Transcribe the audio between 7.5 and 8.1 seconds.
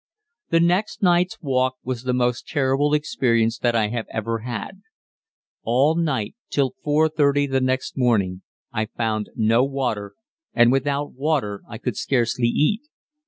the next